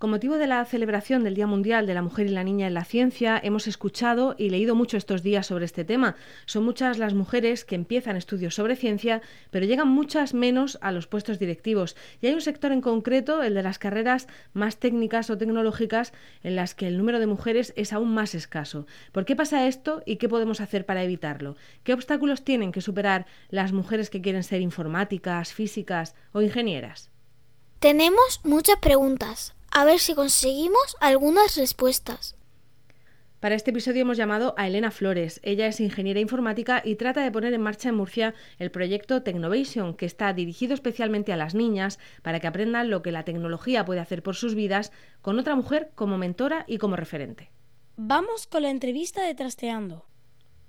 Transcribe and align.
Con 0.00 0.08
motivo 0.08 0.38
de 0.38 0.46
la 0.46 0.64
celebración 0.64 1.24
del 1.24 1.34
Día 1.34 1.46
Mundial 1.46 1.86
de 1.86 1.92
la 1.92 2.00
Mujer 2.00 2.24
y 2.24 2.30
la 2.30 2.42
Niña 2.42 2.66
en 2.66 2.72
la 2.72 2.86
Ciencia, 2.86 3.38
hemos 3.42 3.66
escuchado 3.66 4.34
y 4.38 4.48
leído 4.48 4.74
mucho 4.74 4.96
estos 4.96 5.22
días 5.22 5.46
sobre 5.46 5.66
este 5.66 5.84
tema. 5.84 6.16
Son 6.46 6.64
muchas 6.64 6.96
las 6.96 7.12
mujeres 7.12 7.66
que 7.66 7.74
empiezan 7.74 8.16
estudios 8.16 8.54
sobre 8.54 8.76
ciencia, 8.76 9.20
pero 9.50 9.66
llegan 9.66 9.88
muchas 9.88 10.32
menos 10.32 10.78
a 10.80 10.90
los 10.90 11.06
puestos 11.06 11.38
directivos. 11.38 11.96
Y 12.22 12.28
hay 12.28 12.32
un 12.32 12.40
sector 12.40 12.72
en 12.72 12.80
concreto, 12.80 13.42
el 13.42 13.52
de 13.52 13.62
las 13.62 13.78
carreras 13.78 14.26
más 14.54 14.78
técnicas 14.78 15.28
o 15.28 15.36
tecnológicas, 15.36 16.14
en 16.42 16.56
las 16.56 16.74
que 16.74 16.86
el 16.86 16.96
número 16.96 17.20
de 17.20 17.26
mujeres 17.26 17.74
es 17.76 17.92
aún 17.92 18.14
más 18.14 18.34
escaso. 18.34 18.86
¿Por 19.12 19.26
qué 19.26 19.36
pasa 19.36 19.66
esto 19.66 20.02
y 20.06 20.16
qué 20.16 20.30
podemos 20.30 20.62
hacer 20.62 20.86
para 20.86 21.04
evitarlo? 21.04 21.56
¿Qué 21.84 21.92
obstáculos 21.92 22.42
tienen 22.42 22.72
que 22.72 22.80
superar 22.80 23.26
las 23.50 23.72
mujeres 23.72 24.08
que 24.08 24.22
quieren 24.22 24.44
ser 24.44 24.62
informáticas, 24.62 25.52
físicas 25.52 26.14
o 26.32 26.40
ingenieras? 26.40 27.10
Tenemos 27.80 28.40
muchas 28.44 28.76
preguntas 28.76 29.54
a 29.70 29.84
ver 29.84 29.98
si 29.98 30.14
conseguimos 30.14 30.96
algunas 31.00 31.56
respuestas. 31.56 32.36
Para 33.40 33.54
este 33.54 33.70
episodio 33.70 34.02
hemos 34.02 34.18
llamado 34.18 34.52
a 34.58 34.66
Elena 34.66 34.90
Flores. 34.90 35.40
Ella 35.42 35.66
es 35.66 35.80
ingeniera 35.80 36.20
informática 36.20 36.82
y 36.84 36.96
trata 36.96 37.22
de 37.22 37.32
poner 37.32 37.54
en 37.54 37.62
marcha 37.62 37.88
en 37.88 37.94
Murcia 37.94 38.34
el 38.58 38.70
proyecto 38.70 39.22
Technovation, 39.22 39.94
que 39.94 40.04
está 40.04 40.34
dirigido 40.34 40.74
especialmente 40.74 41.32
a 41.32 41.38
las 41.38 41.54
niñas 41.54 41.98
para 42.20 42.38
que 42.38 42.46
aprendan 42.46 42.90
lo 42.90 43.00
que 43.00 43.12
la 43.12 43.24
tecnología 43.24 43.86
puede 43.86 44.00
hacer 44.00 44.22
por 44.22 44.36
sus 44.36 44.54
vidas 44.54 44.92
con 45.22 45.38
otra 45.38 45.56
mujer 45.56 45.90
como 45.94 46.18
mentora 46.18 46.64
y 46.68 46.76
como 46.76 46.96
referente. 46.96 47.50
Vamos 47.96 48.46
con 48.46 48.62
la 48.62 48.70
entrevista 48.70 49.22
de 49.22 49.34
Trasteando. 49.34 50.04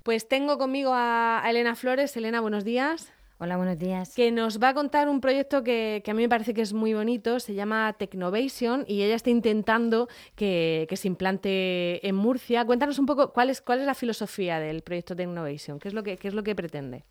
Pues 0.04 0.30
tengo 0.30 0.58
conmigo 0.58 0.92
a 0.94 1.44
Elena 1.46 1.76
Flores. 1.76 2.16
Elena, 2.16 2.40
buenos 2.40 2.64
días. 2.64 3.12
Hola, 3.44 3.58
buenos 3.58 3.80
días. 3.80 4.14
Que 4.14 4.32
nos 4.32 4.62
va 4.62 4.70
a 4.70 4.74
contar 4.76 5.10
un 5.10 5.20
proyecto 5.20 5.64
que, 5.64 6.04
a 6.06 6.14
mí 6.14 6.22
me 6.22 6.30
parece 6.30 6.54
que 6.54 6.62
es 6.62 6.74
muy 6.74 6.94
bonito, 6.94 7.40
se 7.40 7.56
llama 7.56 7.92
Technovation 7.94 8.86
y 8.88 9.02
ella 9.02 9.16
está 9.16 9.32
intentando 9.32 10.10
que, 10.36 10.88
se 10.94 11.08
implante 11.08 12.08
en 12.08 12.14
Murcia. 12.14 12.64
Cuéntanos 12.66 13.00
un 13.00 13.08
poco 13.08 13.34
cuál 13.34 13.50
es, 13.50 13.60
cuál 13.60 13.80
es 13.80 13.88
la 13.88 13.96
filosofía 13.96 14.60
del 14.60 14.84
proyecto 14.84 15.16
Technovation, 15.16 15.80
qué 15.80 15.88
es 15.88 15.96
lo 15.96 16.04
que, 16.04 16.18
qué 16.18 16.28
es 16.28 16.36
lo 16.36 16.44
que 16.44 16.54
pretende. 16.54 17.04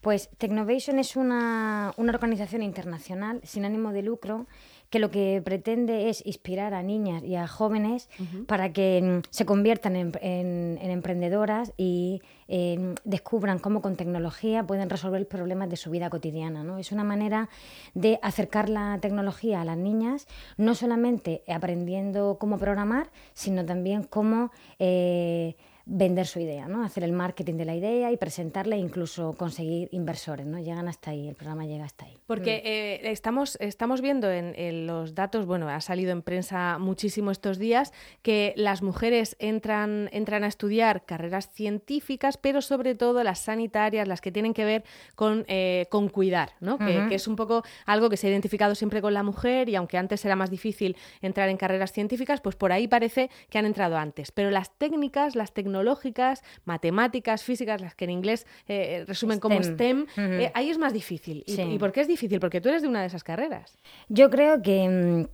Pues 0.00 0.28
Technovation 0.38 0.98
es 0.98 1.14
una, 1.14 1.92
una 1.98 2.12
organización 2.12 2.60
internacional 2.60 3.40
sin 3.44 3.64
ánimo 3.64 3.92
de 3.92 4.02
lucro 4.02 4.48
que 4.94 5.00
lo 5.00 5.10
que 5.10 5.42
pretende 5.44 6.08
es 6.08 6.24
inspirar 6.24 6.72
a 6.72 6.80
niñas 6.80 7.24
y 7.24 7.34
a 7.34 7.48
jóvenes 7.48 8.08
para 8.46 8.72
que 8.72 9.02
mm, 9.02 9.26
se 9.28 9.44
conviertan 9.44 9.96
en, 9.96 10.78
emprendedoras 10.80 11.72
y 11.76 12.22
em, 12.46 12.94
descubran 13.04 13.58
cómo 13.58 13.82
con 13.82 13.96
tecnología 13.96 14.62
pueden 14.62 14.88
resolver 14.88 15.26
problemas 15.26 15.68
de 15.68 15.76
su 15.76 15.90
vida 15.90 16.10
cotidiana. 16.10 16.62
¿no? 16.62 16.78
Es 16.78 16.92
una 16.92 17.02
manera 17.02 17.48
de 17.94 18.20
acercar 18.22 18.68
la 18.68 19.00
tecnología 19.00 19.62
a 19.62 19.64
las 19.64 19.78
niñas, 19.78 20.28
no 20.58 20.76
solamente 20.76 21.42
aprendiendo 21.48 22.36
cómo 22.38 22.56
programar, 22.58 23.10
sino 23.32 23.64
también 23.64 24.04
cómo... 24.04 24.52
Eh, 24.78 25.56
vender 25.86 26.26
su 26.26 26.40
idea, 26.40 26.66
¿no? 26.66 26.82
hacer 26.82 27.04
el 27.04 27.12
marketing 27.12 27.54
de 27.54 27.64
la 27.66 27.74
idea 27.74 28.10
y 28.10 28.16
presentarla 28.16 28.76
e 28.76 28.78
incluso 28.78 29.34
conseguir 29.34 29.88
inversores. 29.92 30.46
¿no? 30.46 30.58
Llegan 30.58 30.88
hasta 30.88 31.10
ahí, 31.10 31.28
el 31.28 31.34
programa 31.34 31.66
llega 31.66 31.84
hasta 31.84 32.06
ahí. 32.06 32.16
Porque 32.26 32.62
mm. 32.64 32.66
eh, 33.06 33.12
estamos, 33.12 33.56
estamos 33.60 34.00
viendo 34.00 34.30
en, 34.30 34.86
los 34.86 35.14
datos, 35.14 35.44
bueno, 35.44 35.68
ha 35.68 35.80
salido 35.80 36.12
en 36.12 36.22
prensa 36.22 36.78
muchísimo 36.78 37.30
estos 37.30 37.58
días, 37.58 37.92
que 38.22 38.54
las 38.56 38.82
mujeres 38.82 39.36
entran, 39.38 40.08
entran 40.12 40.42
a 40.44 40.46
estudiar 40.46 41.04
carreras 41.04 41.50
científicas, 41.52 42.38
pero 42.38 42.62
sobre 42.62 42.94
todo 42.94 43.22
las 43.22 43.40
sanitarias, 43.40 44.08
las 44.08 44.20
que 44.20 44.32
tienen 44.32 44.54
que 44.54 44.64
ver 44.64 44.84
con, 45.14 45.44
eh, 45.48 45.86
con 45.90 46.08
cuidar, 46.08 46.52
¿no? 46.60 46.78
que, 46.78 47.06
que, 47.08 47.14
es 47.14 47.28
un 47.28 47.36
poco 47.36 47.62
algo 47.84 48.08
que 48.08 48.16
se 48.16 48.26
ha 48.26 48.30
identificado 48.30 48.74
siempre 48.74 49.02
con 49.02 49.12
la 49.12 49.22
mujer 49.22 49.68
y 49.68 49.76
aunque 49.76 49.98
antes 49.98 50.24
era 50.24 50.34
más 50.34 50.50
difícil 50.50 50.96
entrar 51.20 51.48
en 51.50 51.56
carreras 51.56 51.92
científicas, 51.92 52.40
pues 52.40 52.56
por 52.56 52.72
ahí 52.72 52.88
parece 52.88 53.30
que 53.50 53.58
han 53.58 53.66
entrado 53.66 53.96
antes. 53.98 54.32
Pero 54.32 54.50
las 54.50 54.70
técnicas, 54.78 55.36
las 55.36 55.52
tecnologías, 55.52 55.73
tecnológicas, 55.74 56.42
matemáticas, 56.64 57.42
físicas, 57.42 57.80
las 57.80 57.94
que 57.94 58.04
en 58.04 58.10
inglés 58.10 58.46
eh, 58.68 59.04
resumen 59.06 59.40
como 59.40 59.60
STEM, 59.60 60.06
eh, 60.16 60.52
ahí 60.54 60.70
es 60.70 60.78
más 60.78 60.92
difícil. 60.92 61.42
¿Y, 61.46 61.78
por 61.78 61.90
qué 61.92 62.02
es 62.02 62.08
difícil? 62.08 62.38
Porque 62.38 62.60
tú 62.60 62.68
eres 62.68 62.82
de 62.82 62.88
una 62.88 63.00
de 63.00 63.06
esas 63.08 63.24
carreras. 63.24 63.76
Yo 64.08 64.30
creo 64.30 64.62
que... 64.62 64.88
Mm, 64.88 65.26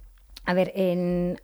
a 0.46 0.54
ver, 0.54 0.72
en, 0.74 1.38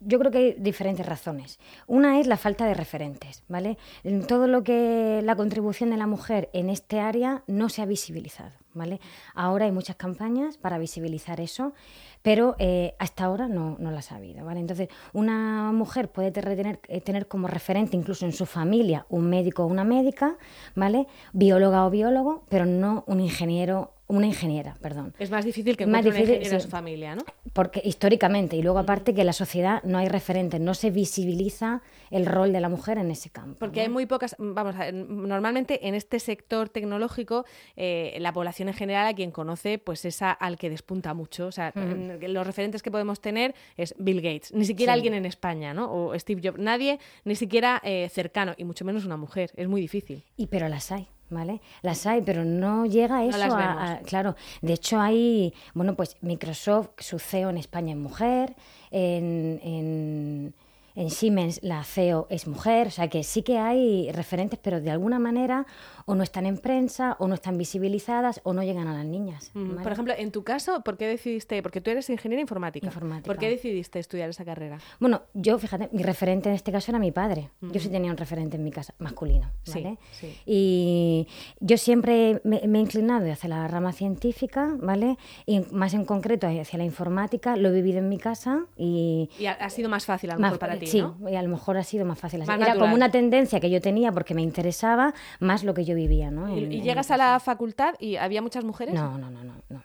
yo 0.00 0.18
creo 0.18 0.32
que 0.32 0.38
hay 0.38 0.56
diferentes 0.58 1.04
razones. 1.04 1.58
Una 1.86 2.18
es 2.18 2.26
la 2.26 2.38
falta 2.38 2.64
de 2.64 2.72
referentes, 2.72 3.44
¿vale? 3.46 3.76
En 4.04 4.26
todo 4.26 4.46
lo 4.46 4.64
que 4.64 5.20
la 5.22 5.36
contribución 5.36 5.90
de 5.90 5.98
la 5.98 6.06
mujer 6.06 6.48
en 6.54 6.70
este 6.70 6.98
área 6.98 7.42
no 7.46 7.68
se 7.68 7.82
ha 7.82 7.86
visibilizado, 7.86 8.52
¿vale? 8.78 9.00
Ahora 9.34 9.66
hay 9.66 9.72
muchas 9.72 9.96
campañas 9.96 10.56
para 10.56 10.78
visibilizar 10.78 11.40
eso, 11.40 11.74
pero 12.22 12.56
eh, 12.58 12.94
hasta 12.98 13.24
ahora 13.24 13.48
no, 13.48 13.76
no 13.78 13.90
las 13.90 14.12
ha 14.12 14.16
habido. 14.16 14.44
¿vale? 14.44 14.60
Entonces, 14.60 14.88
una 15.12 15.72
mujer 15.72 16.10
puede 16.10 16.30
tener, 16.30 16.80
eh, 16.88 17.00
tener 17.00 17.28
como 17.28 17.48
referente 17.48 17.96
incluso 17.96 18.24
en 18.24 18.32
su 18.32 18.46
familia 18.46 19.04
un 19.08 19.28
médico 19.28 19.64
o 19.64 19.66
una 19.66 19.84
médica, 19.84 20.38
¿vale? 20.74 21.06
bióloga 21.32 21.84
o 21.84 21.90
biólogo, 21.90 22.44
pero 22.48 22.64
no 22.64 23.04
un 23.06 23.20
ingeniero 23.20 23.97
una 24.08 24.26
ingeniera, 24.26 24.74
perdón. 24.80 25.14
Es 25.18 25.30
más 25.30 25.44
difícil 25.44 25.76
que 25.76 25.86
más 25.86 26.04
difícil, 26.04 26.24
una 26.24 26.32
ingeniera 26.32 26.56
en 26.56 26.62
su 26.62 26.68
familia, 26.68 27.14
¿no? 27.14 27.22
Porque 27.52 27.80
históricamente, 27.84 28.56
y 28.56 28.62
luego 28.62 28.78
aparte 28.78 29.14
que 29.14 29.20
en 29.20 29.26
la 29.26 29.32
sociedad 29.32 29.82
no 29.84 29.98
hay 29.98 30.08
referentes, 30.08 30.60
no 30.60 30.74
se 30.74 30.90
visibiliza 30.90 31.82
el 32.10 32.24
rol 32.24 32.52
de 32.52 32.60
la 32.60 32.70
mujer 32.70 32.98
en 32.98 33.10
ese 33.10 33.28
campo. 33.30 33.58
Porque 33.58 33.82
hay 33.82 33.88
muy 33.88 34.06
pocas, 34.06 34.34
vamos, 34.38 34.74
a, 34.76 34.90
normalmente 34.92 35.86
en 35.86 35.94
este 35.94 36.20
sector 36.20 36.70
tecnológico, 36.70 37.44
eh, 37.76 38.16
la 38.20 38.32
población 38.32 38.68
en 38.68 38.74
general 38.74 39.06
a 39.06 39.14
quien 39.14 39.30
conoce, 39.30 39.78
pues 39.78 40.04
es 40.06 40.22
al 40.22 40.56
que 40.56 40.70
despunta 40.70 41.12
mucho. 41.12 41.46
O 41.46 41.52
sea, 41.52 41.72
los 41.74 42.46
referentes 42.46 42.82
que 42.82 42.90
podemos 42.90 43.20
tener 43.20 43.54
es 43.76 43.94
Bill 43.98 44.22
Gates, 44.22 44.52
ni 44.54 44.64
siquiera 44.64 44.94
alguien 44.94 45.14
en 45.14 45.26
España, 45.26 45.74
¿no? 45.74 45.92
O 45.92 46.18
Steve 46.18 46.40
Jobs, 46.42 46.58
nadie, 46.58 46.98
ni 47.24 47.34
siquiera 47.34 47.80
eh, 47.84 48.08
cercano, 48.10 48.54
y 48.56 48.64
mucho 48.64 48.84
menos 48.84 49.04
una 49.04 49.18
mujer. 49.18 49.50
Es 49.54 49.68
muy 49.68 49.82
difícil. 49.82 50.24
Y 50.36 50.46
pero 50.46 50.68
las 50.68 50.90
hay. 50.90 51.08
¿Vale? 51.30 51.60
Las 51.82 52.06
hay, 52.06 52.22
pero 52.22 52.44
no 52.44 52.86
llega 52.86 53.24
eso 53.24 53.54
a, 53.54 54.00
Claro, 54.04 54.36
de 54.62 54.72
hecho 54.72 55.00
hay, 55.00 55.52
bueno, 55.74 55.94
pues 55.94 56.16
Microsoft, 56.20 56.90
su 56.98 57.18
CEO 57.18 57.50
en 57.50 57.58
España 57.58 57.92
es 57.92 57.98
mujer, 57.98 58.54
en, 58.90 59.60
en 59.62 60.54
en 60.98 61.10
Siemens 61.10 61.60
la 61.62 61.84
CEO 61.84 62.26
es 62.28 62.48
mujer, 62.48 62.88
o 62.88 62.90
sea 62.90 63.08
que 63.08 63.22
sí 63.22 63.42
que 63.42 63.56
hay 63.56 64.10
referentes, 64.10 64.58
pero 64.60 64.80
de 64.80 64.90
alguna 64.90 65.20
manera 65.20 65.64
o 66.08 66.14
no 66.14 66.22
están 66.22 66.46
en 66.46 66.56
prensa, 66.56 67.16
o 67.18 67.28
no 67.28 67.34
están 67.34 67.58
visibilizadas, 67.58 68.40
o 68.42 68.54
no 68.54 68.62
llegan 68.62 68.88
a 68.88 68.94
las 68.94 69.04
niñas. 69.04 69.52
Por 69.52 69.92
ejemplo, 69.92 70.14
en 70.16 70.32
tu 70.32 70.42
caso, 70.42 70.80
¿por 70.80 70.96
qué 70.96 71.06
decidiste, 71.06 71.62
porque 71.62 71.82
tú 71.82 71.90
eres 71.90 72.08
ingeniera 72.08 72.40
informática, 72.40 72.86
informática. 72.86 73.26
¿por 73.26 73.38
qué 73.38 73.50
decidiste 73.50 73.98
estudiar 73.98 74.30
esa 74.30 74.42
carrera? 74.42 74.78
Bueno, 75.00 75.20
yo, 75.34 75.58
fíjate, 75.58 75.90
mi 75.92 76.02
referente 76.02 76.48
en 76.48 76.54
este 76.54 76.72
caso 76.72 76.90
era 76.90 76.98
mi 76.98 77.12
padre. 77.12 77.50
Yo 77.60 77.78
sí 77.78 77.90
tenía 77.90 78.10
un 78.10 78.16
referente 78.16 78.56
en 78.56 78.64
mi 78.64 78.70
casa, 78.70 78.94
masculino, 78.98 79.50
¿vale? 79.66 79.98
Y 80.46 81.28
yo 81.60 81.76
siempre 81.76 82.40
me, 82.42 82.56
he 82.56 82.80
inclinado 82.80 83.30
hacia 83.30 83.50
la 83.50 83.68
rama 83.68 83.92
científica, 83.92 84.76
¿vale? 84.80 85.18
Y 85.44 85.60
más 85.72 85.92
en 85.92 86.06
concreto 86.06 86.46
hacia 86.46 86.78
la 86.78 86.84
informática, 86.84 87.54
lo 87.56 87.68
he 87.68 87.72
vivido 87.72 87.98
en 87.98 88.08
mi 88.08 88.16
casa 88.16 88.64
y... 88.78 89.28
Y 89.38 89.44
ha, 89.44 89.68
sido 89.68 89.90
más 89.90 90.06
fácil 90.06 90.30
a 90.30 90.34
lo 90.34 90.40
mejor 90.40 90.58
para 90.58 90.78
ti, 90.78 90.87
Sí, 90.88 91.04
y 91.30 91.34
a 91.34 91.42
lo 91.42 91.48
mejor 91.48 91.76
ha 91.76 91.84
sido 91.84 92.04
más 92.04 92.18
fácil. 92.18 92.42
Era 92.42 92.76
como 92.76 92.94
una 92.94 93.10
tendencia 93.10 93.60
que 93.60 93.70
yo 93.70 93.80
tenía 93.80 94.12
porque 94.12 94.34
me 94.34 94.42
interesaba 94.42 95.14
más 95.40 95.64
lo 95.64 95.74
que 95.74 95.84
yo 95.84 95.94
vivía, 95.94 96.30
¿no? 96.30 96.56
¿Y, 96.56 96.80
llegas 96.82 97.10
a 97.10 97.16
la 97.16 97.38
facultad 97.40 97.94
y 97.98 98.16
había 98.16 98.42
muchas 98.42 98.64
mujeres? 98.64 98.94
No, 98.94 99.18
no, 99.18 99.30
no, 99.30 99.44
no. 99.44 99.54
no. 99.68 99.82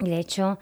Y 0.00 0.08
de 0.08 0.18
hecho 0.18 0.58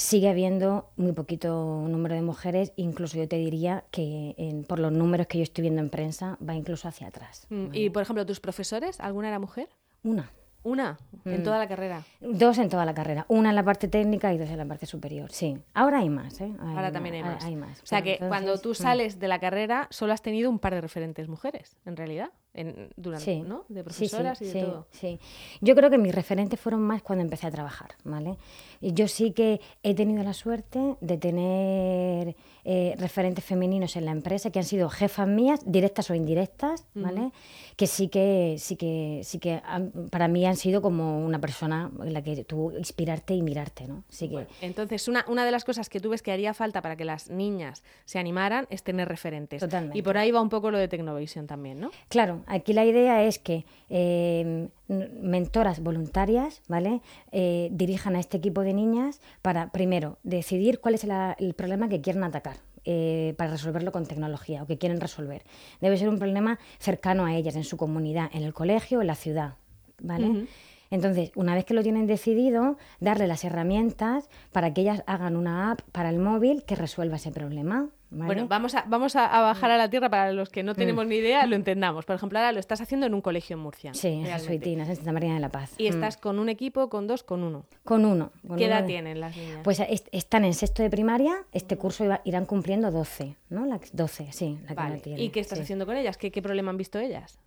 sigue 0.00 0.30
habiendo 0.30 0.88
muy 0.96 1.12
poquito 1.12 1.84
número 1.86 2.14
de 2.14 2.22
mujeres, 2.22 2.72
incluso 2.76 3.18
yo 3.18 3.28
te 3.28 3.36
diría 3.36 3.84
que 3.90 4.64
por 4.66 4.78
los 4.78 4.90
números 4.92 5.26
que 5.26 5.38
yo 5.38 5.44
estoy 5.44 5.62
viendo 5.62 5.82
en 5.82 5.90
prensa 5.90 6.38
va 6.46 6.54
incluso 6.54 6.88
hacia 6.88 7.08
atrás. 7.08 7.46
Mm, 7.50 7.66
¿Y 7.74 7.90
por 7.90 8.02
ejemplo 8.02 8.24
tus 8.24 8.40
profesores, 8.40 8.98
alguna 9.00 9.28
era 9.28 9.38
mujer? 9.38 9.68
Una. 10.02 10.30
¿Una? 10.62 10.98
¿En 11.24 11.40
mm. 11.40 11.44
toda 11.44 11.58
la 11.58 11.68
carrera? 11.68 12.02
Dos 12.20 12.58
en 12.58 12.68
toda 12.68 12.84
la 12.84 12.94
carrera. 12.94 13.24
Una 13.28 13.50
en 13.50 13.56
la 13.56 13.64
parte 13.64 13.88
técnica 13.88 14.32
y 14.32 14.38
dos 14.38 14.48
en 14.48 14.58
la 14.58 14.66
parte 14.66 14.86
superior, 14.86 15.30
sí. 15.32 15.58
Ahora 15.74 16.00
hay 16.00 16.10
más, 16.10 16.40
¿eh? 16.40 16.52
Ahora 16.60 16.92
también 16.92 17.24
hay 17.24 17.56
más. 17.56 17.82
o 17.82 17.86
sea 17.86 18.02
que 18.02 18.18
cuando 18.18 18.58
tú 18.58 18.70
mm. 18.70 18.74
sales 18.74 19.18
de 19.18 19.28
la 19.28 19.38
carrera 19.38 19.86
solo 19.90 20.12
has 20.12 20.22
tenido 20.22 20.50
un 20.50 20.58
par 20.58 20.74
de 20.74 20.80
referentes 20.80 21.28
mujeres, 21.28 21.76
en 21.86 21.96
realidad. 21.96 22.30
En, 22.54 22.90
durante, 22.96 23.24
Sí. 23.24 23.42
¿no? 23.42 23.64
De 23.68 23.84
profesoras 23.84 24.38
sí, 24.38 24.44
y 24.46 24.48
de 24.48 24.62
todo. 24.62 24.86
sí. 24.90 25.18
Yo 25.60 25.74
creo 25.74 25.90
que 25.90 25.98
mis 25.98 26.14
referentes 26.14 26.58
fueron 26.58 26.80
más 26.82 27.02
cuando 27.02 27.22
empecé 27.24 27.46
a 27.46 27.50
trabajar, 27.50 27.90
¿vale? 28.04 28.36
Y 28.80 28.92
yo 28.92 29.06
sí 29.08 29.32
que 29.32 29.60
he 29.82 29.94
tenido 29.94 30.22
la 30.24 30.32
suerte 30.34 30.96
de 31.00 31.16
tener 31.18 32.34
eh, 32.64 32.94
referentes 32.98 33.44
femeninos 33.44 33.96
en 33.96 34.04
la 34.04 34.10
empresa 34.12 34.50
que 34.50 34.58
han 34.58 34.64
sido 34.64 34.88
jefas 34.88 35.28
mías, 35.28 35.60
directas 35.64 36.10
o 36.10 36.14
indirectas, 36.14 36.86
¿vale? 36.94 37.30
Que 37.76 37.86
sí 37.86 38.08
que, 38.08 38.56
sí 38.58 38.76
que, 38.76 39.20
sí 39.24 39.38
que 39.38 39.62
han- 39.64 39.90
para 40.10 40.28
mí 40.28 40.44
han 40.44 40.56
sido 40.56 40.82
como 40.82 41.24
una 41.24 41.38
persona 41.40 41.90
en 42.02 42.12
la 42.12 42.22
que 42.22 42.44
tú 42.44 42.72
inspirarte 42.76 43.34
y 43.34 43.42
mirarte, 43.42 43.86
¿no? 43.86 44.04
Sí 44.08 44.28
que 44.28 44.46
Entonces, 44.60 45.08
una, 45.08 45.24
una 45.28 45.44
de 45.44 45.50
las 45.50 45.64
cosas 45.64 45.88
que 45.88 46.00
tú 46.00 46.10
ves 46.10 46.22
que 46.22 46.32
haría 46.32 46.52
falta 46.54 46.82
para 46.82 46.96
que 46.96 47.04
las 47.04 47.30
niñas 47.30 47.82
se 48.04 48.18
animaran 48.18 48.66
es 48.70 48.82
tener 48.82 49.08
referentes. 49.08 49.60
Totalmente. 49.60 49.98
Y 49.98 50.02
por 50.02 50.18
ahí 50.18 50.30
va 50.30 50.40
un 50.40 50.48
poco 50.50 50.70
lo 50.70 50.78
de 50.78 50.88
Tecnovation 50.88 51.46
también, 51.46 51.80
¿no? 51.80 51.90
Claro, 52.08 52.39
aquí 52.46 52.72
la 52.72 52.84
idea 52.84 53.22
es 53.24 53.38
que 53.38 53.64
eh, 53.88 54.68
mentoras 54.88 55.80
voluntarias, 55.82 56.62
¿vale? 56.68 57.00
Eh, 57.32 57.68
dirijan 57.72 58.16
a 58.16 58.20
este 58.20 58.36
equipo 58.36 58.62
de 58.62 58.74
niñas 58.74 59.20
para, 59.42 59.70
primero, 59.72 60.18
decidir 60.22 60.80
cuál 60.80 60.94
es 60.94 61.04
la- 61.04 61.36
el 61.38 61.54
problema 61.54 61.88
que 61.88 62.00
quieren 62.00 62.24
atacar. 62.24 62.56
eh, 62.86 63.34
para 63.36 63.50
resolverlo 63.50 63.92
con 63.92 64.06
tecnología 64.06 64.62
o 64.62 64.66
que 64.66 64.78
quieren 64.78 65.02
resolver. 65.02 65.42
Debe 65.82 65.98
ser 65.98 66.08
un 66.08 66.18
problema 66.18 66.58
cercano 66.78 67.26
a 67.26 67.34
ellas, 67.36 67.54
en 67.54 67.62
su 67.64 67.76
comunidad, 67.76 68.30
en 68.32 68.42
el 68.42 68.54
colegio 68.54 68.98
o 68.98 69.00
en 69.02 69.06
la 69.06 69.16
ciudad. 69.16 69.56
¿vale? 70.02 70.46
Entonces, 70.90 71.30
una 71.36 71.54
vez 71.54 71.66
que 71.66 71.74
lo 71.74 71.82
tienen 71.82 72.06
decidido, 72.06 72.78
darle 72.98 73.26
las 73.26 73.44
herramientas 73.44 74.30
para 74.50 74.72
que 74.72 74.80
ellas 74.80 75.02
hagan 75.06 75.36
una 75.36 75.72
app 75.72 75.82
para 75.92 76.08
el 76.08 76.18
móvil 76.20 76.62
que 76.64 76.74
resuelva 76.74 77.16
ese 77.16 77.30
problema. 77.30 77.90
¿Vale? 78.10 78.26
Bueno, 78.26 78.46
vamos 78.48 78.74
a, 78.74 78.84
vamos 78.88 79.16
a, 79.16 79.26
a 79.26 79.40
bajar 79.42 79.70
a 79.70 79.76
la 79.78 79.88
tierra 79.90 80.08
para 80.10 80.32
los 80.32 80.48
que 80.48 80.62
no 80.62 80.74
tenemos 80.74 81.06
ni 81.06 81.16
idea, 81.16 81.46
lo 81.46 81.56
entendamos. 81.56 82.04
Por 82.04 82.16
ejemplo, 82.16 82.38
ahora 82.38 82.52
lo 82.52 82.60
estás 82.60 82.80
haciendo 82.80 83.06
en 83.06 83.14
un 83.14 83.20
colegio 83.20 83.54
en 83.54 83.60
Murcia. 83.62 83.94
sí, 83.94 84.08
en. 84.08 84.26
Jesuitinas, 84.26 84.88
en 84.88 84.96
Santa 84.96 85.12
María 85.12 85.34
de 85.34 85.40
la 85.40 85.48
Paz. 85.48 85.72
Y 85.78 85.84
Mm. 85.90 85.94
estás 85.94 86.16
con 86.16 86.38
un 86.38 86.48
equipo, 86.48 86.88
con 86.88 87.06
dos, 87.06 87.22
con 87.22 87.42
uno. 87.42 87.64
Con 87.84 88.04
uno. 88.04 88.30
con 88.46 88.56
¿Qué 88.58 88.64
uno 88.64 88.72
edad 88.74 88.82
de- 88.82 88.88
tienen 88.88 89.20
las 89.20 89.36
niñas? 89.36 89.60
Pues 89.64 89.80
est- 89.80 90.08
están 90.12 90.44
en 90.44 90.54
sexto 90.54 90.82
de 90.82 90.90
primaria, 90.90 91.34
este 91.52 91.76
curso 91.76 92.04
iba- 92.04 92.20
irán 92.24 92.46
cumpliendo 92.46 92.90
12, 92.90 93.36
¿no? 93.48 93.66
Las 93.66 93.94
12, 93.94 94.32
sí, 94.32 94.58
la 94.62 94.68
que 94.68 94.74
Vale. 94.74 94.94
no 94.96 95.00
tiene, 95.02 95.22
¿Y 95.22 95.28
qué 95.30 95.40
estás 95.40 95.58
sí. 95.58 95.62
haciendo 95.62 95.86
con 95.86 95.96
ellas? 95.96 96.16
¿Qué, 96.16 96.30
qué 96.30 96.42
problema 96.42 96.70
han 96.70 96.76
visto 96.76 96.98
ellas? 96.98 97.38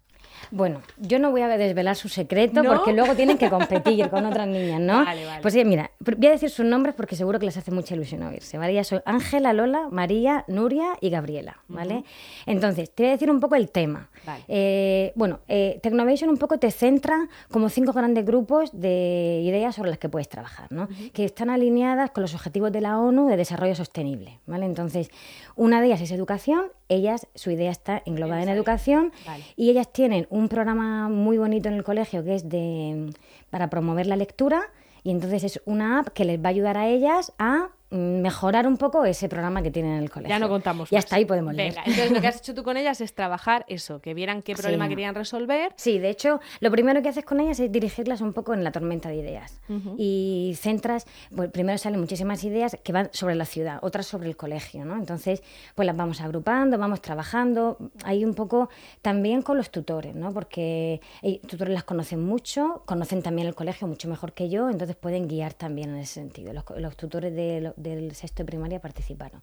Bueno, 0.52 0.82
yo 0.98 1.20
no 1.20 1.32
voy 1.32 1.42
a 1.42 1.48
desvelar 1.48 1.96
su 1.96 2.10
secreto 2.10 2.64
¿No? 2.64 2.74
porque 2.74 2.94
luego 2.94 3.16
tienen 3.16 3.38
que 3.38 3.50
competir 3.50 4.10
con 4.10 4.26
otras 4.26 4.48
niñas, 4.48 4.80
¿no? 4.80 5.04
Vale, 5.06 5.26
vale. 5.26 5.42
Pues 5.42 5.54
sí, 5.54 5.64
mira, 5.66 5.92
voy 6.00 6.28
a 6.28 6.32
decir 6.32 6.50
sus 6.50 6.66
nombres 6.66 6.96
porque 6.96 7.16
seguro 7.16 7.40
que 7.40 7.46
les 7.46 7.58
hace 7.58 7.72
mucha 7.72 7.96
ilusión 7.96 8.24
oírse, 8.24 8.58
¿vale? 8.58 8.74
Ya 8.74 8.84
son 8.84 9.02
Ángela, 9.06 9.54
Lola, 9.54 9.88
María, 9.92 10.46
Nuria 10.48 10.94
y 11.02 11.10
Gabriela, 11.10 11.58
¿vale? 11.68 12.04
Entonces, 12.46 12.92
te 12.92 13.04
voy 13.04 13.10
a 13.10 13.14
decir 13.14 13.32
un 13.32 13.40
poco 13.40 13.56
el 13.56 13.70
tema. 13.70 14.10
Vale. 14.26 14.44
Eh, 14.48 15.12
bueno, 15.16 15.40
eh, 15.48 15.80
Technovation 15.82 16.30
un 16.30 16.38
poco 16.38 16.58
te 16.58 16.72
centra 16.72 17.28
como 17.52 17.70
cinco 17.70 17.94
grandes 17.94 18.26
grupos 18.26 18.70
de 18.74 19.42
ideas 19.44 19.76
sobre 19.76 19.90
las 19.90 20.00
que 20.00 20.10
puedes 20.10 20.30
trabajar, 20.30 20.72
¿no? 20.72 20.88
Que 21.14 21.26
están 21.26 21.50
alineadas 21.50 22.12
con 22.12 22.22
los 22.22 22.34
objetivos 22.34 22.72
de 22.72 22.82
la 22.82 23.00
ONU 23.00 23.28
de 23.28 23.38
desarrollo 23.38 23.76
sostenible, 23.76 24.40
¿vale? 24.46 24.66
Entonces, 24.66 25.10
una 25.56 25.82
de 25.82 25.88
ellas 25.88 26.02
es 26.02 26.12
educación, 26.12 26.66
ellas, 26.90 27.28
su 27.36 27.52
idea 27.52 27.72
está 27.72 28.02
englobada 28.06 28.44
en 28.44 28.50
educación 28.50 29.12
y 29.56 29.70
ellas 29.70 29.92
un 30.30 30.48
programa 30.50 31.10
muy 31.10 31.38
bonito 31.38 31.70
en 31.70 31.76
el 31.76 31.84
colegio 31.84 32.24
que 32.24 32.36
es 32.36 32.50
de 32.50 33.14
para 33.50 33.70
promover 33.70 34.08
la 34.08 34.16
lectura 34.16 34.64
y 35.04 35.12
entonces 35.12 35.44
es 35.44 35.62
una 35.66 36.00
app 36.00 36.10
que 36.10 36.26
les 36.26 36.40
va 36.40 36.46
a 36.46 36.50
ayudar 36.50 36.78
a 36.78 36.88
ellas 36.88 37.34
a 37.38 37.70
mejorar 37.94 38.68
un 38.68 38.78
poco 38.78 39.06
ese 39.06 39.30
programa 39.30 39.62
que 39.62 39.72
tienen 39.72 39.94
en 39.94 40.04
el 40.04 40.10
colegio. 40.10 40.30
Ya 40.36 40.40
no 40.40 40.50
contamos 40.50 40.92
Y 40.92 40.96
más. 40.96 41.04
hasta 41.06 41.16
ahí 41.18 41.26
podemos 41.26 41.54
leer. 41.54 41.74
Venga, 41.74 41.84
entonces 41.86 42.12
lo 42.12 42.22
que 42.22 42.28
has 42.28 42.38
hecho 42.42 42.54
tú 42.56 42.64
con 42.64 42.76
ellas 42.78 43.00
es 43.02 43.14
trabajar 43.14 43.66
eso, 43.68 44.00
que 44.02 44.14
vieran 44.14 44.42
qué 44.42 44.56
problema 44.56 44.86
Sí. 44.86 44.90
querían 44.90 45.16
resolver. 45.16 45.74
Sí, 45.76 46.00
de 46.00 46.10
hecho, 46.10 46.40
lo 46.60 46.72
primero 46.72 47.02
que 47.02 47.10
haces 47.10 47.24
con 47.26 47.40
ellas 47.40 47.60
es 47.60 47.72
dirigirlas 47.72 48.22
un 48.22 48.34
poco 48.34 48.54
en 48.54 48.64
la 48.64 48.72
tormenta 48.72 49.10
de 49.10 49.16
ideas. 49.18 49.60
Y 49.98 50.56
centras, 50.60 51.06
pues, 51.36 51.50
primero 51.52 51.78
salen 51.78 52.00
muchísimas 52.00 52.44
ideas 52.44 52.78
que 52.84 52.92
van 52.94 53.10
sobre 53.14 53.36
la 53.36 53.46
ciudad, 53.46 53.80
otras 53.82 54.06
sobre 54.08 54.28
el 54.28 54.36
colegio, 54.36 54.86
¿no? 54.86 54.96
Entonces, 54.96 55.44
pues 55.76 55.86
las 55.86 55.96
vamos 55.96 56.22
agrupando, 56.22 56.78
vamos 56.78 57.02
trabajando, 57.02 57.78
ahí 58.04 58.26
un 58.26 58.34
poco 58.34 58.70
también 59.02 59.42
con 59.42 59.58
los 59.58 59.70
tutores, 59.72 60.16
¿no? 60.16 60.34
Porque 60.34 61.02
eh, 61.22 61.40
tutores 61.48 61.74
las 61.74 61.84
conocen 61.84 62.24
mucho, 62.24 62.84
conocen 62.86 63.22
también 63.22 63.48
el 63.48 63.56
colegio 63.56 63.88
mucho 63.88 64.08
mejor 64.08 64.34
que 64.34 64.50
yo, 64.50 64.70
entonces 64.70 64.96
pueden 64.96 65.28
guiar 65.28 65.54
también 65.54 65.92
en 65.92 65.98
ese 65.98 66.16
sentido. 66.16 66.54
Los, 66.54 66.64
los 66.78 66.96
tutores 66.98 67.34
de 67.36 67.74
del 67.84 68.16
sexto 68.16 68.44
de 68.44 68.48
primaria 68.48 68.80
participaron. 68.80 69.42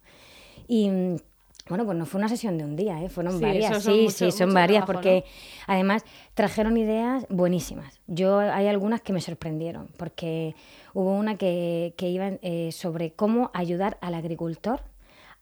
Y... 0.67 0.89
mm, 0.89 1.15
Bueno, 1.69 1.85
pues 1.85 1.95
no 1.95 2.05
fue 2.07 2.17
una 2.17 2.27
sesión 2.27 2.57
de 2.57 2.63
un 2.63 2.75
día, 2.75 3.01
¿eh? 3.03 3.07
fueron 3.07 3.37
Sí, 3.37 3.43
varias. 3.45 3.83
son 3.83 3.93
sí, 3.93 4.01
mucho- 4.01 4.11
sí, 4.17 4.31
son 4.31 4.51
varias 4.53 4.83
trabajo, 4.83 4.93
porque 4.93 5.23
¿no? 5.67 5.73
Además, 5.73 6.03
trajeron 6.33 6.75
ideas 6.75 7.25
buenísimas. 7.29 7.99
Yo 8.07 8.39
hay 8.39 8.65
algunas 8.67 9.01
que 9.01 9.13
me 9.13 9.21
sorprendieron, 9.21 9.87
porque 9.97 10.55
hubo 10.95 11.13
una 11.15 11.37
que, 11.37 11.93
que 11.97 12.09
iba 12.09 12.27
eh, 12.41 12.71
sobre 12.71 13.11
cómo 13.11 13.51
ayudar 13.53 13.99
al 14.01 14.15
agricultor 14.15 14.81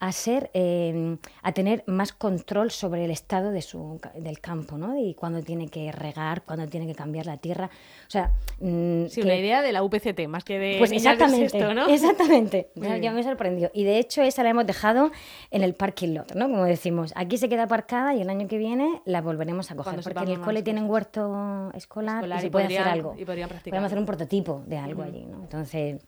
a 0.01 0.13
ser 0.13 0.50
eh, 0.54 1.18
a 1.44 1.51
tener 1.51 1.84
más 1.86 2.13
control 2.13 2.72
sobre 2.72 3.04
el 3.04 3.12
estado 3.12 3.51
de 3.51 3.62
su 3.62 4.00
del 4.16 4.40
campo, 4.40 4.78
¿no? 4.78 4.98
Y 4.98 5.13
cuándo 5.13 5.42
tiene 5.44 5.68
que 5.68 5.92
regar, 5.92 6.44
cuándo 6.44 6.68
tiene 6.68 6.88
que 6.88 6.96
cambiar 6.96 7.25
la 7.25 7.36
tierra. 7.36 7.69
O 8.07 8.10
sea, 8.10 8.31
mm, 8.62 9.07
Sí, 9.07 9.19
que- 9.22 9.28
una 9.28 9.36
idea 9.36 9.62
de 9.62 9.74
la 9.74 9.84
UPCT, 9.84 10.28
más 10.30 10.46
que 10.46 10.57
de 10.57 10.75
pues 10.78 10.94
exactamente, 10.94 11.50
sexto, 11.50 11.74
¿no? 11.74 11.88
exactamente. 11.90 12.69
O 12.78 12.81
sea, 12.84 12.98
yo 12.98 13.12
me 13.12 13.24
sorprendió. 13.24 13.72
Y 13.74 13.84
de 13.84 14.00
hecho 14.00 14.22
esa 14.22 14.42
la 14.44 14.51
hemos 14.51 14.66
dejado 14.66 15.12
en 15.51 15.63
el 15.63 15.74
parking 15.75 16.13
lot, 16.13 16.34
¿no? 16.34 16.45
Como 16.50 16.63
decimos, 16.63 17.12
aquí 17.18 17.38
se 17.38 17.50
queda 17.50 17.63
aparcada 17.63 18.13
y 18.16 18.22
el 18.22 18.30
año 18.30 18.48
que 18.48 18.57
viene 18.57 19.02
la 19.06 19.22
volveremos 19.22 19.69
a 19.72 19.75
coger. 19.75 20.00
Porque 20.02 20.19
en 20.24 20.30
el 20.30 20.40
cole 20.40 20.63
tienen 20.63 20.90
huerto 20.90 21.72
escolar, 21.74 22.24
Escolar 22.24 22.38
y 22.38 22.42
se 22.42 22.48
y 22.48 22.50
puede 22.50 22.66
podrían- 22.66 22.81
hacer 22.84 22.94
algo. 22.94 23.16
y 23.18 23.25
podrían 23.25 23.50
practicar. 23.50 23.72
Podemos 23.72 23.88
hacer 23.88 24.00
un 24.00 24.06
prototipo 24.06 24.63
de 24.66 24.78
algo 24.78 25.04
allí, 25.04 25.25
¿no? 25.25 25.42
Entonces, 25.42 26.02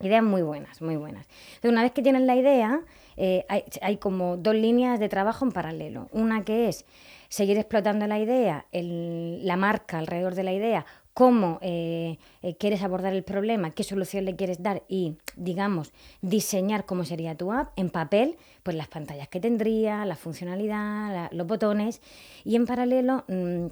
ideas 0.00 0.22
muy 0.22 0.42
buenas, 0.42 0.80
muy 0.82 0.96
buenas. 0.96 1.26
Entonces, 1.54 1.72
una 1.72 1.82
vez 1.82 1.92
que 1.92 2.02
tienen 2.02 2.26
la 2.26 2.36
idea, 2.36 2.80
eh, 3.20 3.44
hay, 3.80 3.96
como 3.96 4.36
dos 4.36 4.54
líneas 4.54 5.00
de 5.00 5.08
trabajo 5.08 5.44
en 5.44 5.50
paralelo. 5.50 6.08
Una 6.12 6.44
que 6.44 6.68
es 6.68 6.84
seguir 7.28 7.58
explotando 7.58 8.06
la 8.06 8.20
idea, 8.20 8.66
la 8.72 9.56
marca 9.56 9.98
alrededor 9.98 10.36
de 10.36 10.44
la 10.44 10.52
idea, 10.52 10.86
cómo 11.14 11.58
eh, 11.60 12.16
eh, 12.42 12.56
quieres 12.58 12.80
abordar 12.84 13.12
el 13.12 13.24
problema, 13.24 13.72
qué 13.72 13.82
solución 13.82 14.24
le 14.24 14.36
quieres 14.36 14.62
dar 14.62 14.84
y, 14.88 15.16
digamos, 15.34 15.92
diseñar 16.22 16.86
cómo 16.86 17.04
sería 17.04 17.34
tu 17.34 17.50
app 17.50 17.76
en 17.76 17.90
papel, 17.90 18.36
pues 18.62 18.76
las 18.76 18.86
pantallas 18.86 19.26
que 19.26 19.40
tendría, 19.40 20.04
la 20.04 20.14
funcionalidad, 20.14 21.28
los 21.32 21.46
botones. 21.48 22.00
Y 22.44 22.54
en 22.54 22.66
paralelo 22.66 23.24
mm, 23.26 23.66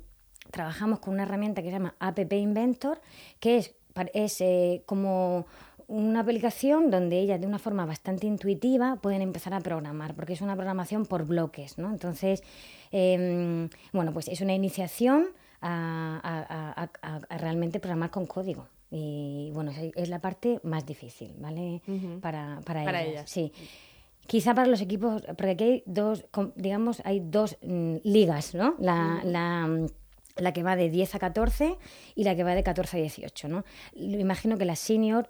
trabajamos 0.50 0.98
con 0.98 1.14
una 1.14 1.22
herramienta 1.22 1.62
que 1.62 1.68
se 1.68 1.74
llama 1.74 1.94
App 2.00 2.18
Inventor, 2.32 3.00
que 3.38 3.58
es, 3.58 3.76
es 4.12 4.42
como 4.86 5.46
una 5.88 6.20
aplicación 6.20 6.90
donde 6.90 7.18
ellas 7.20 7.40
de 7.40 7.46
una 7.46 7.58
forma 7.58 7.86
bastante 7.86 8.26
intuitiva 8.26 8.96
pueden 8.96 9.22
empezar 9.22 9.54
a 9.54 9.60
programar, 9.60 10.14
porque 10.14 10.32
es 10.32 10.40
una 10.40 10.54
programación 10.56 11.06
por 11.06 11.24
bloques, 11.26 11.78
¿no? 11.78 11.90
Entonces, 11.90 12.42
em, 12.90 13.68
bueno, 13.92 14.12
pues 14.12 14.28
es 14.28 14.40
una 14.40 14.54
iniciación 14.54 15.26
a, 15.60 16.20
a- 16.22 16.82
a- 16.82 16.90
a- 17.02 17.20
a 17.28 17.38
realmente 17.38 17.80
programar 17.80 18.10
con 18.10 18.26
código. 18.26 18.66
Y 18.90 19.50
bueno, 19.52 19.72
es, 19.96 20.08
la 20.08 20.20
parte 20.20 20.60
más 20.62 20.86
difícil, 20.86 21.34
¿vale? 21.38 21.82
Para, 22.20 22.60
para, 22.64 22.84
Para 22.84 23.02
ellas, 23.02 23.12
ellas. 23.12 23.30
Sí. 23.30 23.52
Quizá 24.26 24.54
para 24.54 24.66
los 24.68 24.80
equipos, 24.80 25.22
porque 25.22 25.50
aquí 25.50 25.64
hay 25.64 25.82
dos, 25.86 26.24
digamos, 26.56 27.00
hay 27.04 27.20
dos 27.20 27.58
mm, 27.62 27.96
ligas, 28.04 28.54
¿no? 28.54 28.74
La, 28.78 29.20
la, 29.24 29.86
la 30.36 30.52
que 30.52 30.62
va 30.62 30.74
de 30.76 30.90
10 30.90 31.14
a 31.14 31.18
14 31.20 31.76
y 32.16 32.24
la 32.24 32.34
que 32.34 32.42
va 32.44 32.54
de 32.54 32.62
14 32.64 32.96
a 32.96 33.00
18, 33.00 33.48
¿no? 33.48 33.64
Lo- 33.94 34.18
Imagino 34.18 34.56
que 34.58 34.64
las 34.64 34.78
senior 34.80 35.28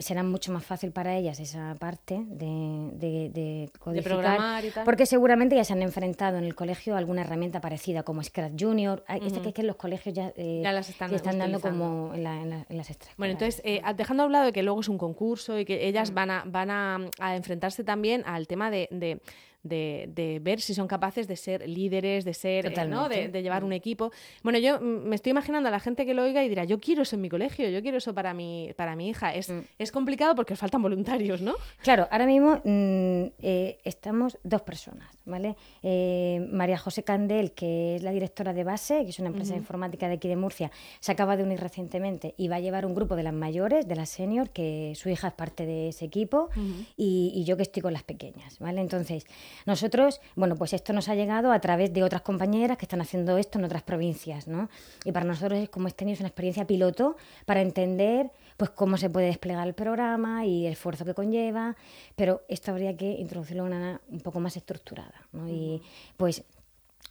será 0.00 0.22
mucho 0.22 0.52
más 0.52 0.64
fácil 0.64 0.92
para 0.92 1.16
ellas 1.16 1.40
esa 1.40 1.74
parte 1.78 2.20
de, 2.26 2.90
de, 2.94 3.30
de 3.30 3.70
codificar, 3.78 4.12
programar 4.18 4.64
y 4.64 4.70
tal. 4.70 4.84
porque 4.84 5.06
seguramente 5.06 5.56
ya 5.56 5.64
se 5.64 5.72
han 5.72 5.82
enfrentado 5.82 6.38
en 6.38 6.44
el 6.44 6.54
colegio 6.54 6.94
a 6.94 6.98
alguna 6.98 7.22
herramienta 7.22 7.60
parecida 7.60 8.02
como 8.02 8.22
Scratch 8.22 8.52
Junior, 8.62 9.04
esta 9.08 9.40
que 9.40 9.48
es 9.48 9.54
que 9.54 9.60
en 9.62 9.66
los 9.66 9.76
colegios 9.76 10.14
ya, 10.14 10.32
eh, 10.36 10.60
Ya 10.62 10.72
las 10.72 10.88
están 10.88 11.10
dando 11.38 11.60
como 11.60 12.12
en, 12.14 12.22
la- 12.24 12.40
en 12.42 12.50
la- 12.50 12.66
en 12.68 12.76
las 12.76 12.90
extras. 12.90 13.14
Bueno, 13.16 13.32
entonces, 13.32 13.60
eh, 13.64 13.80
dejando 13.96 14.22
a 14.24 14.26
un 14.26 14.32
lado 14.32 14.44
de 14.46 14.52
que 14.52 14.62
luego 14.62 14.80
es 14.80 14.88
un 14.88 14.98
concurso 14.98 15.58
y 15.58 15.64
que 15.64 15.76
Mm. 15.76 15.88
ellas 15.88 16.12
van 16.14 16.30
a, 16.30 16.42
van 16.46 16.70
a, 16.70 16.98
a 17.18 17.36
enfrentarse 17.36 17.82
también 17.84 18.22
al 18.26 18.46
tema 18.46 18.70
de, 18.70 18.88
de, 18.90 19.20
de- 19.62 20.08
de 20.14 20.38
ver 20.40 20.60
si 20.60 20.72
son 20.74 20.86
capaces 20.86 21.26
de 21.28 21.36
ser 21.36 21.68
líderes, 21.68 22.24
de 22.24 22.32
ser, 22.34 22.66
eh, 22.66 22.86
¿no? 22.86 23.08
De, 23.08 23.28
de 23.28 23.42
llevar 23.42 23.64
un 23.64 23.72
equipo. 23.72 24.12
Bueno, 24.42 24.58
yo 24.58 24.80
mm, 24.80 25.08
me 25.08 25.16
estoy 25.16 25.30
imaginando 25.30 25.68
a 25.68 25.72
la 25.72 25.80
gente 25.80 26.06
que 26.06 26.14
lo 26.14 26.22
oiga 26.22 26.44
y 26.44 26.48
dirá, 26.48 26.64
yo 26.64 26.80
quiero 26.80 27.02
eso 27.02 27.16
en 27.16 27.22
mi 27.22 27.28
colegio, 27.28 27.68
yo 27.68 27.82
quiero 27.82 27.98
eso 27.98 28.14
para 28.14 28.34
mi, 28.34 28.70
para 28.76 28.94
mi 28.96 29.08
hija. 29.08 29.34
Es, 29.34 29.48
Mm. 29.50 29.60
es 29.78 29.90
complicado 29.92 30.34
porque 30.34 30.52
os 30.54 30.58
faltan 30.58 30.80
voluntarios, 30.82 31.40
¿no? 31.42 31.54
Claro, 31.82 32.06
ahora 32.10 32.26
mismo 32.26 32.60
mm, 32.64 33.24
eh, 33.40 33.78
estamos 33.84 34.38
dos 34.44 34.62
personas, 34.62 35.08
¿vale? 35.28 35.56
Eh, 35.82 36.46
María 36.50 36.78
José 36.78 37.02
Candel, 37.02 37.52
que 37.52 37.96
es 37.96 38.02
la 38.02 38.10
directora 38.10 38.52
de 38.52 38.64
Base, 38.64 39.04
que 39.04 39.10
es 39.10 39.18
una 39.18 39.28
empresa 39.28 39.54
informática 39.54 40.08
de 40.08 40.14
aquí 40.14 40.28
de 40.28 40.36
Murcia, 40.36 40.70
se 41.00 41.12
acaba 41.12 41.36
de 41.36 41.42
unir 41.42 41.60
recientemente 41.60 42.34
y 42.36 42.48
va 42.48 42.56
a 42.56 42.60
llevar 42.60 42.86
un 42.86 42.94
grupo 42.94 43.14
de 43.16 43.22
las 43.22 43.34
mayores, 43.34 43.86
de 43.86 43.96
las 43.96 44.08
senior, 44.08 44.50
que 44.50 44.94
su 44.96 45.08
hija 45.08 45.28
es 45.28 45.34
parte 45.34 45.66
de 45.66 45.88
ese 45.88 46.04
equipo, 46.04 46.48
y, 46.96 47.44
yo 47.44 47.56
que 47.56 47.62
estoy 47.62 47.82
con 47.82 47.92
las 47.92 48.02
pequeñas, 48.02 48.58
¿vale? 48.58 48.80
Entonces, 48.80 49.24
nosotros, 49.64 50.20
bueno, 50.34 50.56
pues 50.56 50.72
esto 50.72 50.92
nos 50.92 51.08
ha 51.08 51.14
llegado 51.14 51.52
a 51.52 51.60
través 51.60 51.92
de 51.92 52.02
otras 52.02 52.22
compañeras 52.22 52.76
que 52.76 52.84
están 52.84 53.00
haciendo 53.00 53.38
esto 53.38 53.58
en 53.58 53.64
otras 53.64 53.82
provincias, 53.82 54.48
¿no? 54.48 54.68
Y 55.04 55.12
para 55.12 55.24
nosotros 55.24 55.58
es 55.58 55.68
como 55.68 55.88
este 55.88 55.98
tenido 55.98 56.20
una 56.20 56.28
experiencia 56.28 56.66
piloto 56.66 57.16
para 57.44 57.60
entender 57.60 58.30
pues 58.56 58.70
cómo 58.70 58.96
se 58.96 59.10
puede 59.10 59.26
desplegar 59.26 59.66
el 59.66 59.74
programa 59.74 60.46
y 60.46 60.66
el 60.66 60.72
esfuerzo 60.72 61.04
que 61.04 61.14
conlleva, 61.14 61.76
pero 62.16 62.42
esto 62.48 62.70
habría 62.72 62.96
que 62.96 63.12
introducirlo 63.12 63.64
de 63.64 63.68
una 63.68 64.00
un 64.08 64.20
poco 64.20 64.40
más 64.40 64.56
estructurada. 64.56 65.17
¿No? 65.32 65.48
Y 65.48 65.82
pues 66.16 66.44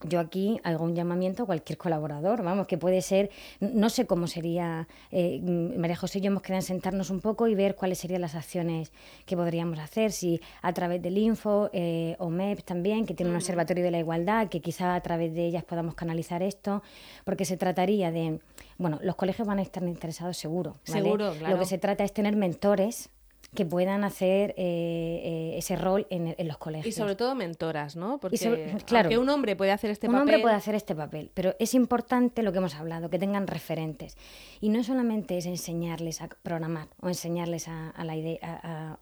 yo 0.03 0.19
aquí 0.19 0.59
hago 0.63 0.83
un 0.83 0.95
llamamiento 0.95 1.43
a 1.43 1.45
cualquier 1.47 1.77
colaborador, 1.77 2.43
vamos, 2.43 2.67
que 2.67 2.77
puede 2.77 3.01
ser, 3.01 3.31
no 3.59 3.89
sé 3.89 4.05
cómo 4.05 4.27
sería, 4.27 4.87
eh, 5.11 5.39
María 5.41 5.95
José 5.95 6.19
y 6.19 6.21
yo 6.21 6.27
hemos 6.27 6.43
quedado 6.43 6.61
sentarnos 6.61 7.09
un 7.09 7.19
poco 7.19 7.47
y 7.47 7.55
ver 7.55 7.75
cuáles 7.75 7.97
serían 7.97 8.21
las 8.21 8.35
acciones 8.35 8.91
que 9.25 9.35
podríamos 9.35 9.79
hacer, 9.79 10.11
si 10.11 10.39
a 10.61 10.71
través 10.73 11.01
del 11.01 11.17
Info 11.17 11.69
eh, 11.73 12.15
o 12.19 12.29
MEP 12.29 12.61
también, 12.63 13.05
que 13.07 13.15
tiene 13.15 13.31
un 13.31 13.37
observatorio 13.37 13.83
de 13.83 13.91
la 13.91 13.99
igualdad, 13.99 14.49
que 14.49 14.61
quizá 14.61 14.93
a 14.93 15.01
través 15.01 15.33
de 15.33 15.45
ellas 15.45 15.63
podamos 15.63 15.95
canalizar 15.95 16.43
esto, 16.43 16.83
porque 17.25 17.45
se 17.45 17.57
trataría 17.57 18.11
de, 18.11 18.39
bueno, 18.77 18.99
los 19.01 19.15
colegios 19.15 19.47
van 19.47 19.57
a 19.59 19.63
estar 19.63 19.81
interesados 19.83 20.37
seguro, 20.37 20.77
Seguro, 20.83 21.33
Lo 21.33 21.57
que 21.57 21.65
se 21.65 21.79
trata 21.79 22.03
es 22.03 22.13
tener 22.13 22.35
mentores 22.35 23.09
que 23.55 23.65
puedan 23.65 24.03
hacer 24.03 24.51
eh, 24.51 25.21
eh, 25.23 25.36
ese 25.57 25.75
rol 25.75 26.07
en, 26.09 26.35
los 26.47 26.57
colegios. 26.57 26.87
Y 26.87 26.91
sobre 26.91 27.15
todo 27.15 27.35
mentoras, 27.35 27.95
¿no? 27.95 28.19
Porque 28.19 28.77
claro, 28.85 29.19
un 29.19 29.29
hombre 29.29 29.55
puede 29.55 29.71
hacer 29.71 29.89
este 29.91 30.07
papel. 30.07 30.15
Un 30.15 30.21
hombre 30.21 30.39
puede 30.39 30.55
hacer 30.55 30.75
este 30.75 30.95
papel, 30.95 31.31
pero 31.33 31.55
es 31.59 31.73
importante 31.73 32.43
lo 32.43 32.51
que 32.51 32.59
hemos 32.59 32.75
hablado, 32.75 33.09
que 33.09 33.19
tengan 33.19 33.47
referentes. 33.47 34.17
Y 34.61 34.69
no 34.69 34.83
solamente 34.83 35.37
es 35.37 35.45
enseñarles 35.45 36.21
a 36.21 36.27
programar 36.27 36.87
o 37.01 37.07
enseñarles 37.07 37.67
a, 37.67 37.93
la 38.03 38.15
idea, 38.15 38.97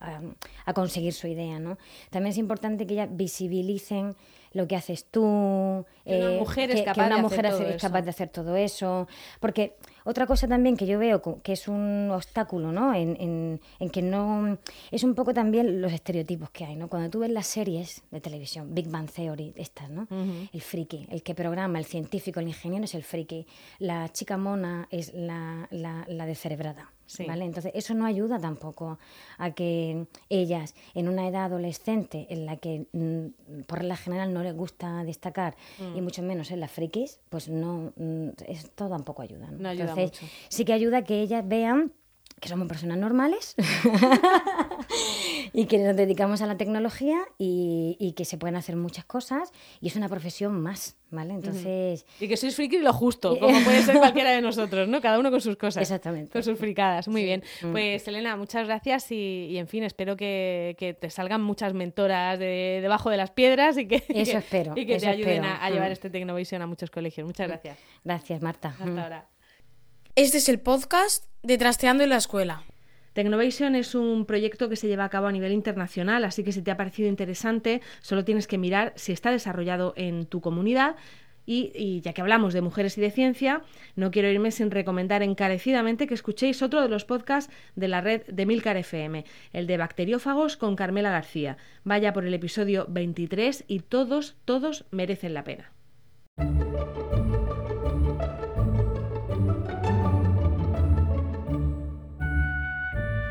a, 0.65 0.74
conseguir 0.74 1.13
su 1.13 1.27
idea, 1.27 1.59
¿no? 1.59 1.77
También 2.09 2.31
es 2.31 2.38
importante 2.38 2.88
que 2.88 2.93
ellas 2.93 3.09
visibilicen 3.12 4.15
lo 4.55 4.69
que 4.69 4.77
haces 4.77 5.05
tú, 5.12 5.85
que 6.05 6.17
una 6.17 6.39
mujer, 6.39 6.71
es, 6.71 6.81
capaz 6.81 8.01
de 8.01 8.09
hacer 8.09 8.29
todo 8.29 8.55
eso. 8.55 9.05
Porque 9.41 9.75
otra 10.05 10.25
cosa 10.25 10.47
también 10.47 10.77
que 10.77 10.85
yo 10.85 10.97
veo 10.97 11.21
que 11.43 11.51
es 11.51 11.67
un 11.67 12.09
obstáculo, 12.09 12.71
¿no? 12.71 12.95
En, 12.95 13.59
que 13.91 14.01
no... 14.01 14.57
Es 14.91 15.03
un 15.03 15.13
poco 15.13 15.33
también 15.33 15.81
los 15.81 15.91
estereotipos 15.91 16.50
que 16.51 16.63
hay, 16.63 16.77
¿no? 16.77 16.88
Cuando 16.88 17.09
tú 17.09 17.19
ves 17.19 17.31
las 17.31 17.47
series 17.47 18.03
de 18.12 18.21
televisión, 18.21 18.74
Big 18.74 18.88
Bang 18.88 19.12
Theory, 19.12 19.53
estas, 19.57 19.89
¿no? 19.89 20.07
El 20.09 20.62
friki, 20.62 21.05
el 21.12 21.21
que 21.21 21.35
programa, 21.35 21.77
el 21.77 21.85
científico, 21.85 22.39
el 22.39 22.47
ingeniero 22.47 22.85
es 22.85 22.95
el 22.95 23.03
friki. 23.03 23.45
La 23.79 24.07
chica 24.13 24.38
mona 24.38 24.88
es 24.89 25.13
la, 25.13 25.67
la, 25.69 26.05
la 26.07 26.25
descerebrada. 26.25 26.94
¿Vale? 27.27 27.45
Entonces, 27.45 27.71
eso 27.75 27.93
no 27.93 28.05
ayuda 28.05 28.39
tampoco 28.39 28.97
a 29.38 29.51
que 29.51 30.07
ellas, 30.29 30.75
en 30.93 31.07
una 31.07 31.27
edad 31.27 31.45
adolescente 31.45 32.27
en 32.29 32.45
la 32.45 32.57
que 32.57 32.88
mm, 32.91 33.62
por 33.67 33.79
regla 33.79 33.97
general 33.97 34.33
no 34.33 34.43
les 34.43 34.55
gusta 34.55 35.03
destacar, 35.03 35.55
y 35.79 36.01
mm. 36.01 36.03
mucho 36.03 36.21
menos 36.21 36.51
en 36.51 36.59
las 36.59 36.71
frikis, 36.71 37.19
pues 37.29 37.50
no, 37.50 37.93
mm, 37.95 38.29
esto 38.47 38.89
tampoco 38.89 39.21
ayuda. 39.21 39.50
¿no? 39.51 39.69
Entonces, 39.69 40.12
sí 40.50 40.65
que 40.65 40.74
ayuda 40.74 41.00
a 41.00 41.03
que 41.03 41.21
ellas 41.21 41.47
vean 41.47 41.91
que 42.45 42.49
somos 42.49 42.67
personas 42.67 42.99
normales 42.99 43.55
y 45.53 45.65
que 45.65 45.79
nos 45.79 45.95
dedicamos 45.95 46.43
a 46.43 46.45
la 46.45 46.57
tecnología 46.57 47.17
y, 47.39 48.13
que 48.15 48.23
se 48.23 48.37
pueden 48.37 48.55
hacer 48.55 48.75
muchas 48.75 49.03
cosas 49.03 49.51
y 49.81 49.87
es 49.87 49.95
una 49.95 50.07
profesión 50.07 50.61
más, 50.61 50.95
¿vale? 51.09 51.33
Entonces... 51.33 52.05
Y 52.19 52.27
que 52.27 52.37
sois 52.37 52.55
friki 52.55 52.77
lo 52.77 52.93
justo, 52.93 53.39
como 53.39 53.59
puede 53.61 53.81
ser 53.81 53.97
cualquiera 53.97 54.29
de 54.29 54.43
nosotros, 54.43 54.87
¿no? 54.87 55.01
Cada 55.01 55.17
uno 55.17 55.31
con 55.31 55.41
sus 55.41 55.55
cosas. 55.55 55.81
Exactamente. 55.81 56.31
Con 56.31 56.43
sus 56.43 56.59
fricadas, 56.59 57.07
muy 57.07 57.23
bien. 57.23 57.41
Mm. 57.63 57.71
Pues 57.71 58.07
Elena, 58.07 58.35
muchas 58.35 58.67
gracias 58.67 59.11
y, 59.11 59.57
en 59.57 59.67
fin, 59.67 59.83
espero 59.83 60.15
que, 60.15 60.97
te 61.01 61.09
salgan 61.09 61.41
muchas 61.41 61.73
mentoras 61.73 62.37
de, 62.37 62.77
debajo 62.79 63.09
de 63.09 63.17
las 63.17 63.31
piedras 63.31 63.75
y 63.79 63.87
que, 63.87 64.03
eso 64.07 64.37
espero, 64.37 64.73
y 64.75 64.85
que 64.85 64.99
te 64.99 65.07
ayuden 65.07 65.45
a, 65.45 65.67
llevar 65.71 65.89
mm. 65.89 65.93
este 65.93 66.11
Technovation 66.11 66.61
a 66.61 66.67
muchos 66.67 66.91
colegios. 66.91 67.25
Muchas 67.25 67.47
gracias. 67.47 67.79
Gracias, 68.03 68.39
Marta. 68.43 68.67
Hasta 68.69 68.85
mm. 68.85 68.99
ahora. 68.99 69.34
Este 70.17 70.38
es 70.38 70.48
el 70.48 70.62
podcast 70.62 71.25
de 71.43 71.57
Trasteando 71.57 72.05
en 72.05 72.10
la 72.10 72.15
Escuela. 72.15 72.63
Technovation 73.12 73.75
es 73.75 73.95
un 73.95 74.25
proyecto 74.25 74.69
que 74.69 74.77
se 74.77 74.88
lleva 74.88 75.03
a 75.03 75.10
cabo 75.10 75.27
a 75.27 75.31
nivel 75.34 75.51
internacional, 75.51 76.24
así 76.24 76.41
que 76.41 76.53
si 76.53 76.62
te 76.62 76.72
ha 76.72 76.77
parecido 76.77 77.10
interesante, 77.10 77.81
solo 78.00 78.24
tienes 78.24 78.48
que 78.48 78.57
mirar 78.57 78.93
si 78.95 79.12
está 79.12 79.31
desarrollado 79.31 79.93
en 79.98 80.25
tu 80.25 80.39
comunidad. 80.39 80.95
Y, 81.45 82.00
ya 82.00 82.13
que 82.13 82.22
hablamos 82.22 82.53
de 82.53 82.62
mujeres 82.62 82.98
y 82.98 83.01
de 83.01 83.12
ciencia, 83.12 83.62
no 83.98 84.10
quiero 84.10 84.29
irme 84.29 84.51
sin 84.51 84.72
recomendar 84.72 85.22
encarecidamente 85.22 86.07
que 86.07 86.13
escuchéis 86.13 86.62
otro 86.62 86.81
de 86.81 86.88
los 86.88 87.03
podcasts 87.03 87.53
de 87.75 87.89
la 87.89 88.00
red 88.00 88.22
de 88.27 88.45
Milcar 88.45 88.77
FM, 88.77 89.25
el 89.51 89.67
de 89.67 89.77
Bacteriófagos 89.77 90.55
con 90.55 90.77
Carmela 90.77 91.12
García. 91.12 91.57
Vaya 91.84 92.13
por 92.13 92.25
el 92.25 92.34
episodio 92.34 92.86
23 92.88 93.65
y 93.67 93.81
todos, 93.81 94.38
todos 94.45 94.86
merecen 94.91 95.34
la 95.34 95.43
pena. 95.43 95.72